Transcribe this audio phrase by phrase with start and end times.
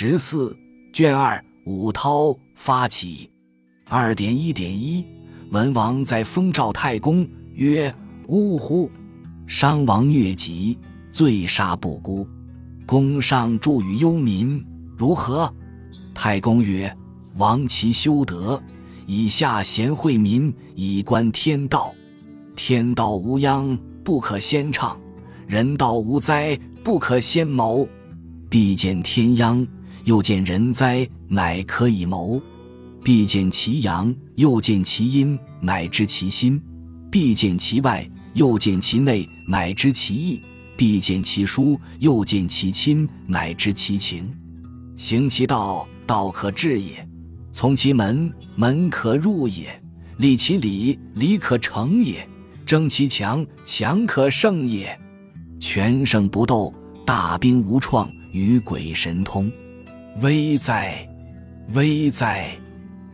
[0.00, 0.56] 十四
[0.92, 3.28] 卷二武涛发起。
[3.90, 5.04] 二点一点一，
[5.50, 7.92] 文王在封赵太公曰
[8.30, 8.88] ：“呜呼！
[9.48, 10.78] 商王疟疾，
[11.10, 12.24] 罪杀不孤。
[12.86, 14.64] 公上助于忧民，
[14.96, 15.52] 如何？”
[16.14, 16.96] 太公曰
[17.36, 18.62] ：“王其修德，
[19.04, 21.92] 以下贤惠民，以观天道。
[22.54, 24.96] 天道无殃，不可先倡；
[25.48, 27.88] 人道无灾，不可先谋。
[28.48, 29.66] 必见天殃，
[30.08, 32.40] 又见人灾，乃可以谋。”
[33.04, 36.58] 必见其阳，又见其阴，乃知其心；
[37.10, 40.40] 必见其外，又见其内，乃知其意；
[40.78, 44.34] 必见其疏，又见其亲，乃知其情。
[44.96, 47.06] 行其道，道可治也；
[47.52, 49.66] 从其门，门可入也；
[50.16, 52.26] 立其礼，礼可成也；
[52.64, 54.98] 争其强，强可胜也。
[55.60, 56.72] 全胜不斗，
[57.04, 59.52] 大兵无创，与鬼神通。
[60.20, 61.06] 危哉！
[61.74, 62.48] 危哉！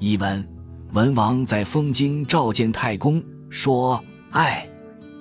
[0.00, 0.44] 译文：
[0.94, 4.68] 文王在封京召见太公，说：“唉，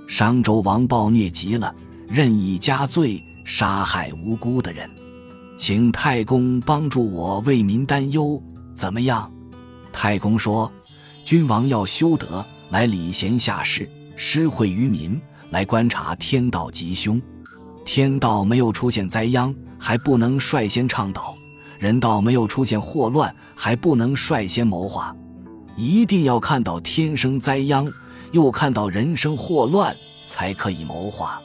[0.08, 1.76] 商纣王暴虐极了，
[2.08, 4.90] 任意加罪，杀害无辜的人，
[5.56, 8.42] 请太公帮助我为民担忧，
[8.74, 9.32] 怎么样？”
[9.94, 10.72] 太公说
[11.24, 17.22] ：“君王要修德，来礼贤下士，施惠于民，来观察天道吉凶。
[17.86, 21.38] 天道没有出现灾殃，还不能率先倡导。”
[21.80, 25.16] 人道没有出现祸乱，还不能率先谋划，
[25.76, 27.92] 一定要看到天生灾殃，
[28.32, 31.40] 又看到人生祸乱，才可以谋划；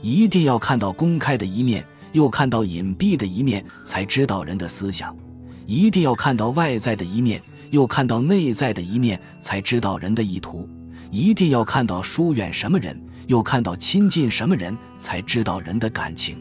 [0.00, 5.12] 一定要看到公开的一面，又看到隐蔽的一面，才知道人的思想；
[5.66, 10.68] 一定要看到外在的一面，又看到内在的一面，才知道人的意图；
[11.10, 16.38] 一定要看到疏远什么人，又看到亲近什么人，才知道人的感情。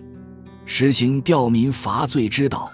[0.65, 2.71] 实行吊民伐罪之道。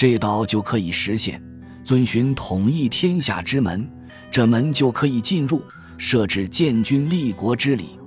[0.00, 1.42] 这道就可以实现，
[1.84, 3.86] 遵循统一天下之门，
[4.30, 5.60] 这门就可以进入；
[5.98, 7.98] 设置建军立国之礼，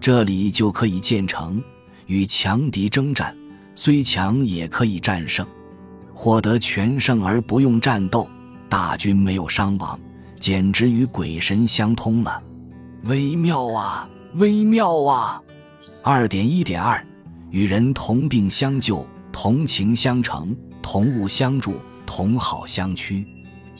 [0.00, 1.62] 这里就可以建成。
[2.06, 3.32] 与强敌征战，
[3.76, 5.46] 虽强也可以战胜，
[6.12, 8.28] 获得全胜而不用战斗，
[8.68, 9.96] 大军没有伤亡，
[10.40, 12.42] 简直与鬼神相通了，
[13.04, 15.40] 微妙啊，微妙啊！
[16.02, 17.00] 二点一点二，
[17.52, 20.52] 与人同病相救，同情相成。
[20.90, 21.74] 同物相助，
[22.06, 23.26] 同好相趋，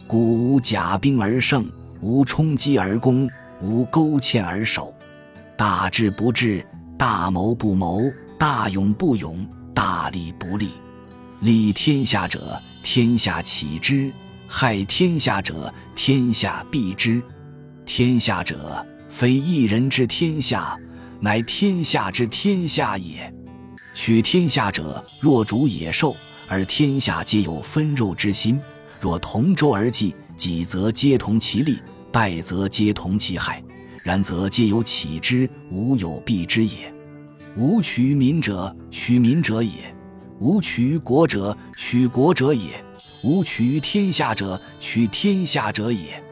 [0.06, 0.18] 故
[0.52, 1.64] 无甲兵而胜，
[2.02, 3.26] 无冲击而攻，
[3.62, 4.94] 无勾芡而守。
[5.56, 6.62] 大智不智，
[6.98, 8.02] 大谋不谋，
[8.38, 10.68] 大勇不勇，大利不利。
[11.40, 14.12] 利天下者，天下启之；
[14.46, 17.22] 害天下者，天下避之。
[17.86, 20.78] 天下者，非一人之天下，
[21.20, 23.32] 乃天下之天下也。
[23.94, 26.14] 取天下者，若逐野兽。
[26.48, 28.58] 而天下皆有分肉之心，
[29.00, 31.78] 若同舟而济，己则皆同其利，
[32.10, 33.62] 败则皆同其害。
[34.02, 36.90] 然则皆有起之，无有避之也。
[37.54, 39.72] 无取民者，取民者也；
[40.40, 42.70] 无取国者，取国者也；
[43.22, 46.22] 无取天下者，取天下者也。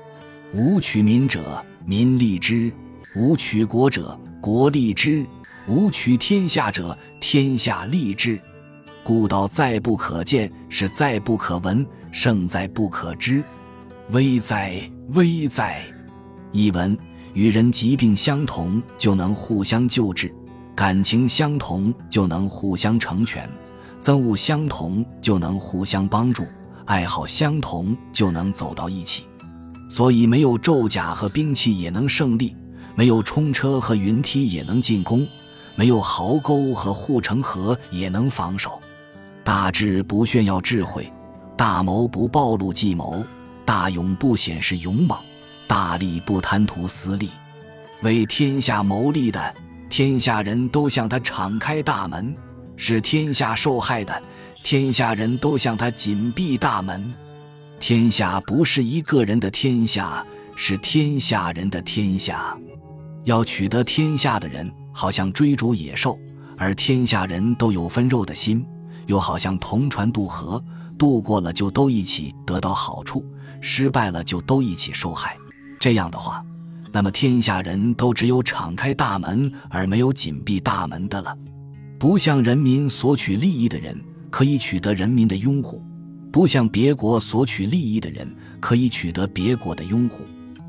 [0.54, 2.72] 无取民者，民利之；
[3.14, 5.26] 无取国者，国利之；
[5.66, 8.40] 无取天下者，天下利之。
[9.06, 13.40] 故道在不可见，是在不可闻，胜在不可知。
[14.10, 14.80] 危哉，
[15.10, 15.80] 危哉！
[16.50, 16.98] 译文：
[17.32, 20.26] 与人疾病相同，就能互相救治；
[20.74, 23.48] 感情相同，就能互相成全；
[24.00, 26.42] 憎恶相同，就能互相帮助；
[26.86, 29.22] 爱好相同，就能走到一起。
[29.88, 32.56] 所以，没有胄甲和兵器也能胜利；
[32.96, 35.24] 没有冲车和云梯也能进攻；
[35.76, 38.82] 没有壕沟和护城河也能防守。
[39.46, 41.08] 大智不炫耀智慧，
[41.56, 43.24] 大谋不暴露计谋，
[43.64, 45.16] 大勇不显示勇猛，
[45.68, 47.30] 大利不贪图私利。
[48.02, 49.54] 为天下谋利的，
[49.88, 52.34] 天下人都向他敞开大门；
[52.76, 54.20] 使天下受害的，
[54.64, 57.14] 天下人都向他紧闭大门。
[57.78, 60.26] 天下不是一个人的天下，
[60.56, 62.58] 是天下人的天下。
[63.22, 66.18] 要取得天下的人，好像追逐野兽，
[66.58, 68.66] 而天下人都有分肉的心。
[69.06, 70.62] 又好像同船渡河，
[70.98, 73.24] 渡过了就都一起得到好处，
[73.60, 75.36] 失败了就都一起受害。
[75.78, 76.44] 这样的话，
[76.92, 81.36] 那么天下人都只有敞开大门而没有紧闭大门的了。
[81.98, 83.98] 不向人民索取利益的人
[84.30, 85.82] 可以取得人民的拥护，
[86.32, 90.24] 不向别国索取利益的人可以取得别国的拥护，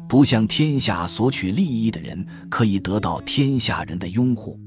[0.08, 4.60] 不向天下索取利益的人可以得到天下人的拥护，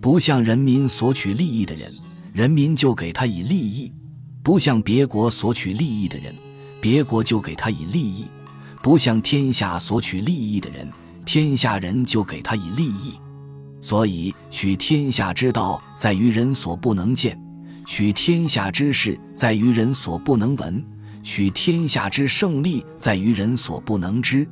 [0.00, 1.92] 不向人民索取利益的人。
[2.32, 3.92] 人民就给他以利益，
[4.42, 6.34] 不向别国索取利益的人，
[6.80, 8.24] 别国就给他以利益；
[8.80, 10.88] 不向天下索取利益的人，
[11.24, 13.14] 天下人就给他以利益。
[13.82, 17.34] 所以，取天下之道，在于人所不能见；
[17.86, 20.80] 取天下之事，在于人所不能闻；
[21.22, 24.46] 取天下之胜利，在于人所不能知。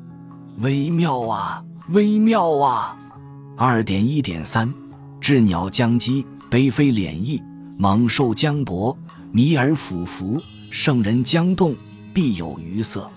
[0.60, 2.98] 微妙啊，微妙啊！
[3.56, 4.72] 二点一点三，
[5.20, 7.38] 鸷鸟将击，悲飞敛翼；
[7.78, 8.96] 猛兽将搏。
[9.30, 10.40] 迷而俯伏，
[10.70, 11.76] 圣人将动，
[12.14, 13.10] 必有余色。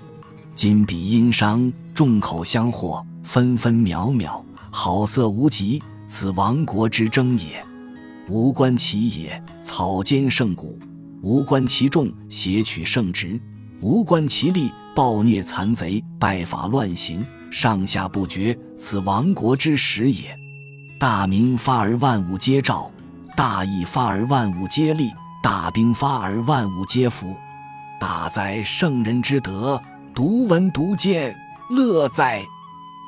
[0.54, 7.64] 今彼殷商，众口相惑，分分秒秒，好色无极，此亡国之争也。
[8.28, 10.78] 无关其野，草菅胜谷；
[11.22, 13.40] 无关其众，挟取圣职；
[13.82, 20.36] 无关其利，暴虐残贼，败法乱行，上下不绝，此亡国之始也。
[21.00, 22.92] 大明发而万物皆照，
[23.36, 25.12] 大义发而万物皆利。
[25.44, 27.36] 大兵发而万物皆服，
[28.00, 29.82] 大哉圣人之德！
[30.14, 31.36] 独闻独见，
[31.72, 32.46] 乐哉！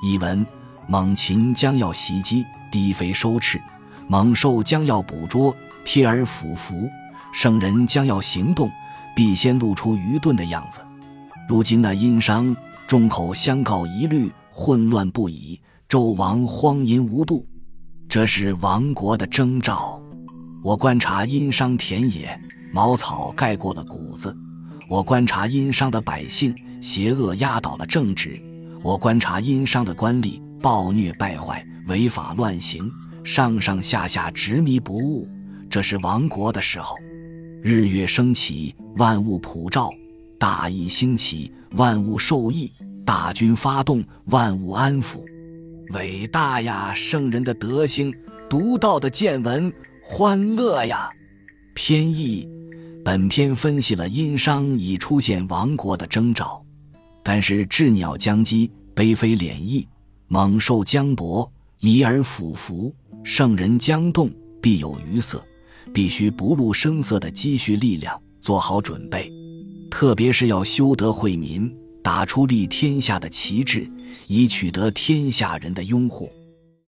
[0.02, 0.44] 译文：
[0.88, 3.60] 猛禽将要袭击，低飞收翅；
[4.08, 5.56] 猛兽将要捕捉，
[5.86, 6.90] 贴而俯伏；
[7.32, 8.68] 圣人将要行动，
[9.16, 10.80] 必先露出愚钝的样子。
[11.48, 12.56] 如今那殷商，
[12.88, 17.46] 众口相告一律，混乱不已，纣王荒淫无度，
[18.10, 20.03] 这是亡国的征兆。
[20.64, 22.40] 我观察殷商田野，
[22.72, 24.34] 茅草盖过了谷子；
[24.88, 28.42] 我观察殷商的百姓，邪恶压倒了正直；
[28.82, 32.90] 我观察殷商的官吏，暴虐败坏，违法乱行，
[33.26, 35.28] 上上下下执迷不悟。
[35.70, 36.96] 这是亡国的时候。
[37.62, 39.90] 日月升起，万物普照；
[40.40, 42.70] 大义兴起，万物受益；
[43.06, 45.26] 大军发动，万物安抚。
[45.90, 48.14] 伟大呀，圣人的德行，
[48.50, 49.70] 独到的见闻。
[50.06, 51.10] 欢乐呀！
[51.74, 52.46] 偏义。
[53.06, 56.62] 本篇分析了殷商已出现亡国的征兆，
[57.24, 59.88] 但是鸷鸟将击，悲飞敛翼；
[60.28, 64.30] 猛兽将搏，迷而俯伏；圣人将动，
[64.62, 65.42] 必有余色。
[65.94, 69.32] 必须不露声色的积蓄力量，做好准备。
[69.90, 71.74] 特别是要修德惠民，
[72.04, 73.90] 打出立天下的旗帜，
[74.28, 76.30] 以取得天下人的拥护。